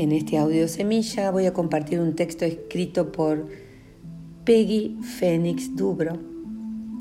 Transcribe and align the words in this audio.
En 0.00 0.12
este 0.12 0.38
audio 0.38 0.66
semilla 0.66 1.30
voy 1.30 1.44
a 1.44 1.52
compartir 1.52 2.00
un 2.00 2.14
texto 2.14 2.46
escrito 2.46 3.12
por 3.12 3.48
Peggy 4.46 4.96
Phoenix 5.02 5.76
Dubro, 5.76 6.16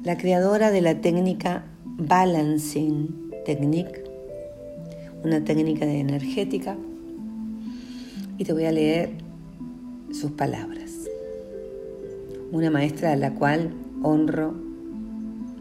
la 0.04 0.18
creadora 0.18 0.70
de 0.70 0.82
la 0.82 1.00
técnica 1.00 1.64
Balancing 1.86 3.32
Technique, 3.46 4.04
una 5.24 5.42
técnica 5.46 5.86
de 5.86 6.02
energética, 6.02 6.76
y 8.38 8.44
te 8.44 8.52
voy 8.52 8.66
a 8.66 8.74
leer 8.74 9.12
sus 10.12 10.32
palabras. 10.32 10.92
Una 12.52 12.70
maestra 12.70 13.14
a 13.14 13.16
la 13.16 13.34
cual 13.34 13.72
honro 14.04 14.54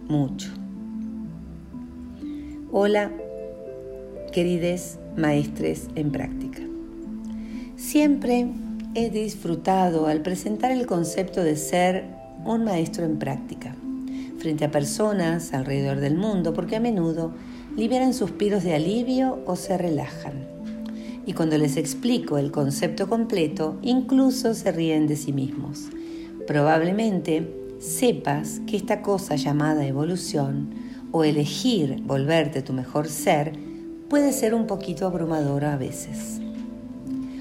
mucho. 0.08 0.50
Hola, 2.72 3.12
querides 4.32 4.98
maestres 5.16 5.86
en 5.94 6.10
práctica. 6.10 6.62
Siempre 7.78 8.48
he 8.96 9.08
disfrutado 9.08 10.08
al 10.08 10.20
presentar 10.20 10.72
el 10.72 10.84
concepto 10.84 11.44
de 11.44 11.56
ser 11.56 12.06
un 12.44 12.64
maestro 12.64 13.04
en 13.04 13.20
práctica 13.20 13.76
frente 14.38 14.64
a 14.64 14.70
personas 14.72 15.54
alrededor 15.54 16.00
del 16.00 16.16
mundo 16.16 16.52
porque 16.52 16.74
a 16.74 16.80
menudo 16.80 17.32
liberan 17.76 18.14
suspiros 18.14 18.64
de 18.64 18.74
alivio 18.74 19.38
o 19.46 19.54
se 19.54 19.78
relajan. 19.78 20.44
Y 21.24 21.34
cuando 21.34 21.56
les 21.56 21.76
explico 21.76 22.36
el 22.36 22.50
concepto 22.50 23.08
completo, 23.08 23.78
incluso 23.82 24.54
se 24.54 24.72
ríen 24.72 25.06
de 25.06 25.14
sí 25.14 25.32
mismos. 25.32 25.86
Probablemente 26.48 27.48
sepas 27.78 28.60
que 28.66 28.76
esta 28.76 29.02
cosa 29.02 29.36
llamada 29.36 29.86
evolución 29.86 30.74
o 31.12 31.22
elegir 31.22 32.02
volverte 32.02 32.60
tu 32.60 32.72
mejor 32.72 33.06
ser 33.06 33.52
puede 34.08 34.32
ser 34.32 34.52
un 34.52 34.66
poquito 34.66 35.06
abrumadora 35.06 35.74
a 35.74 35.76
veces. 35.76 36.40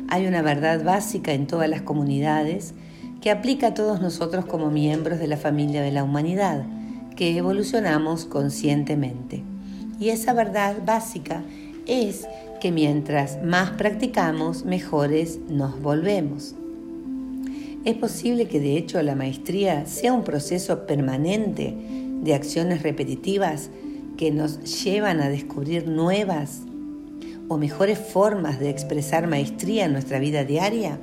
Hay 0.09 0.25
una 0.25 0.41
verdad 0.41 0.83
básica 0.83 1.33
en 1.33 1.47
todas 1.47 1.69
las 1.69 1.81
comunidades 1.81 2.73
que 3.21 3.29
aplica 3.29 3.67
a 3.67 3.73
todos 3.73 4.01
nosotros 4.01 4.45
como 4.45 4.71
miembros 4.71 5.19
de 5.19 5.27
la 5.27 5.35
familia 5.37 5.81
de 5.81 5.91
la 5.91 6.03
humanidad, 6.03 6.63
que 7.17 7.37
evolucionamos 7.37 8.25
conscientemente. 8.25 9.43
Y 9.99 10.09
esa 10.09 10.33
verdad 10.33 10.77
básica 10.85 11.43
es 11.87 12.25
que 12.61 12.71
mientras 12.71 13.43
más 13.43 13.71
practicamos, 13.71 14.63
mejores 14.63 15.39
nos 15.49 15.81
volvemos. 15.81 16.55
Es 17.83 17.95
posible 17.95 18.47
que 18.47 18.59
de 18.59 18.77
hecho 18.77 19.01
la 19.01 19.15
maestría 19.15 19.85
sea 19.85 20.13
un 20.13 20.23
proceso 20.23 20.85
permanente 20.85 21.75
de 22.23 22.33
acciones 22.33 22.81
repetitivas 22.81 23.69
que 24.15 24.31
nos 24.31 24.83
llevan 24.83 25.19
a 25.21 25.29
descubrir 25.29 25.87
nuevas 25.87 26.61
o 27.47 27.57
mejores 27.57 27.97
formas 27.99 28.59
de 28.59 28.69
expresar 28.69 29.27
maestría 29.27 29.85
en 29.85 29.93
nuestra 29.93 30.19
vida 30.19 30.43
diaria? 30.43 30.99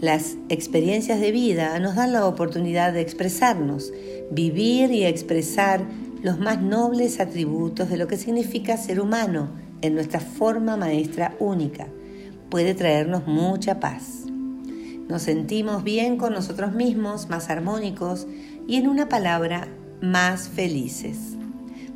Las 0.00 0.36
experiencias 0.48 1.20
de 1.20 1.30
vida 1.30 1.78
nos 1.78 1.94
dan 1.94 2.12
la 2.12 2.26
oportunidad 2.26 2.92
de 2.92 3.00
expresarnos, 3.00 3.92
vivir 4.30 4.90
y 4.90 5.04
expresar 5.04 5.84
los 6.22 6.38
más 6.38 6.60
nobles 6.60 7.20
atributos 7.20 7.88
de 7.88 7.96
lo 7.96 8.08
que 8.08 8.16
significa 8.16 8.76
ser 8.76 9.00
humano 9.00 9.50
en 9.80 9.94
nuestra 9.94 10.20
forma 10.20 10.76
maestra 10.76 11.36
única. 11.38 11.86
Puede 12.50 12.74
traernos 12.74 13.26
mucha 13.26 13.80
paz. 13.80 14.24
Nos 15.08 15.22
sentimos 15.22 15.84
bien 15.84 16.16
con 16.16 16.32
nosotros 16.32 16.72
mismos, 16.72 17.28
más 17.28 17.50
armónicos 17.50 18.26
y 18.66 18.76
en 18.76 18.88
una 18.88 19.08
palabra, 19.08 19.68
más 20.00 20.48
felices. 20.48 21.36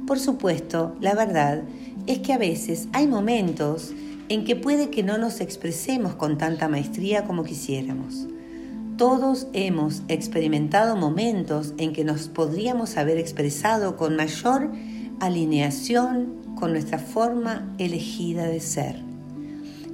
Por 0.07 0.19
supuesto, 0.19 0.95
la 1.01 1.15
verdad 1.15 1.63
es 2.07 2.21
que 2.21 2.33
a 2.33 2.39
veces 2.39 2.89
hay 2.93 3.07
momentos 3.07 3.93
en 4.29 4.45
que 4.45 4.57
puede 4.57 4.91
que 4.91 5.03
no 5.03 5.19
nos 5.19 5.41
expresemos 5.41 6.15
con 6.15 6.39
tanta 6.39 6.69
maestría 6.69 7.25
como 7.25 7.45
quisiéramos. 7.45 8.27
Todos 8.97 9.49
hemos 9.53 10.03
experimentado 10.09 10.97
momentos 10.97 11.75
en 11.79 11.93
que 11.93 12.05
nos 12.05 12.29
podríamos 12.29 12.97
haber 12.97 13.19
expresado 13.19 13.97
con 13.97 14.17
mayor 14.17 14.73
alineación 15.21 16.55
con 16.59 16.73
nuestra 16.73 16.99
forma 16.99 17.75
elegida 17.79 18.47
de 18.47 18.61
ser. 18.61 18.97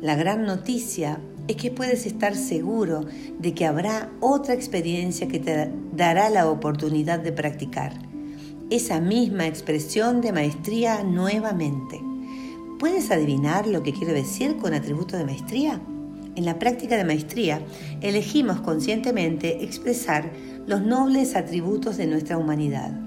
La 0.00 0.14
gran 0.14 0.44
noticia 0.44 1.20
es 1.48 1.56
que 1.56 1.70
puedes 1.70 2.06
estar 2.06 2.36
seguro 2.36 3.04
de 3.38 3.54
que 3.54 3.66
habrá 3.66 4.10
otra 4.20 4.54
experiencia 4.54 5.28
que 5.28 5.40
te 5.40 5.70
dará 5.92 6.30
la 6.30 6.48
oportunidad 6.48 7.18
de 7.18 7.32
practicar 7.32 8.11
esa 8.74 9.00
misma 9.00 9.46
expresión 9.46 10.22
de 10.22 10.32
maestría 10.32 11.04
nuevamente. 11.04 12.00
¿Puedes 12.78 13.10
adivinar 13.10 13.66
lo 13.66 13.82
que 13.82 13.92
quiero 13.92 14.14
decir 14.14 14.56
con 14.56 14.72
atributo 14.72 15.18
de 15.18 15.26
maestría? 15.26 15.78
En 16.36 16.46
la 16.46 16.58
práctica 16.58 16.96
de 16.96 17.04
maestría 17.04 17.60
elegimos 18.00 18.62
conscientemente 18.62 19.62
expresar 19.62 20.32
los 20.66 20.80
nobles 20.80 21.36
atributos 21.36 21.98
de 21.98 22.06
nuestra 22.06 22.38
humanidad. 22.38 22.98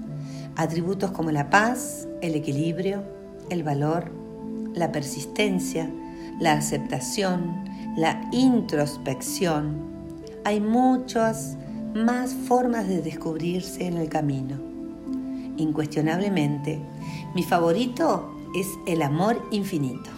Atributos 0.54 1.10
como 1.10 1.32
la 1.32 1.50
paz, 1.50 2.06
el 2.22 2.36
equilibrio, 2.36 3.02
el 3.50 3.64
valor, 3.64 4.12
la 4.72 4.92
persistencia, 4.92 5.90
la 6.38 6.52
aceptación, 6.52 7.64
la 7.96 8.28
introspección. 8.30 9.84
Hay 10.44 10.60
muchas 10.60 11.56
más 11.92 12.34
formas 12.34 12.86
de 12.86 13.02
descubrirse 13.02 13.88
en 13.88 13.96
el 13.96 14.08
camino 14.08 14.75
incuestionablemente, 15.56 16.78
mi 17.34 17.42
favorito 17.42 18.34
es 18.54 18.66
el 18.86 19.02
amor 19.02 19.42
infinito. 19.50 20.10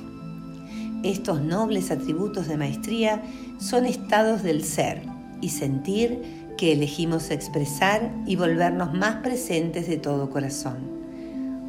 Estos 1.03 1.41
nobles 1.41 1.91
atributos 1.91 2.49
de 2.49 2.57
maestría 2.57 3.23
son 3.59 3.87
estados 3.87 4.43
del 4.43 4.65
ser 4.65 5.03
y 5.41 5.51
sentir 5.51 6.21
que 6.57 6.73
elegimos 6.73 7.31
expresar 7.31 8.13
y 8.27 8.37
volvernos 8.37 8.93
más 8.93 9.17
presentes 9.23 9.89
de 9.89 9.97
todo 9.97 10.29
corazón. 10.29 10.99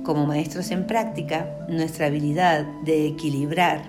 Como 0.04 0.26
maestros 0.26 0.72
en 0.72 0.88
práctica, 0.88 1.68
nuestra 1.70 2.08
habilidad 2.08 2.66
de 2.84 3.08
equilibrar 3.08 3.84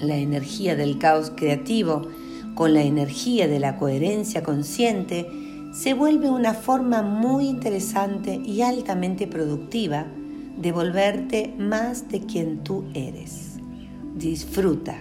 la 0.00 0.16
energía 0.16 0.76
del 0.76 0.98
caos 0.98 1.30
creativo 1.36 2.08
con 2.54 2.74
la 2.74 2.82
energía 2.82 3.46
de 3.48 3.60
la 3.60 3.76
coherencia 3.78 4.42
consciente 4.42 5.28
se 5.72 5.94
vuelve 5.94 6.28
una 6.28 6.52
forma 6.52 7.02
muy 7.02 7.48
interesante 7.48 8.34
y 8.34 8.60
altamente 8.60 9.26
productiva 9.26 10.06
de 10.56 10.70
volverte 10.70 11.54
más 11.58 12.08
de 12.08 12.20
quien 12.20 12.62
tú 12.62 12.84
eres. 12.94 13.56
Disfruta. 14.14 15.00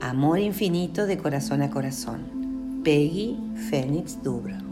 Amor 0.00 0.38
infinito 0.38 1.06
de 1.06 1.18
corazón 1.18 1.62
a 1.62 1.70
corazón. 1.70 2.80
Peggy 2.82 3.36
Fénix 3.68 4.22
Dubro. 4.22 4.65